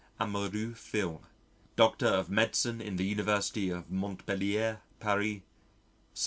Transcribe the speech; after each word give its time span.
Amoureux 0.19 0.73
Fils, 0.73 1.19
Doctor 1.75 2.07
of 2.09 2.27
Medicine 2.27 2.81
in 2.81 2.95
the 2.95 3.05
University 3.05 3.69
of 3.69 3.91
Montpellier, 3.91 4.81
Paris, 4.99 5.43
1789.) 6.15 6.17